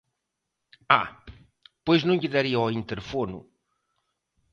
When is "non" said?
2.07-2.19